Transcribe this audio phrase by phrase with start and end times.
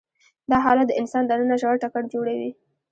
[0.49, 2.51] دا حالت د انسان دننه ژور ټکر جوړوي.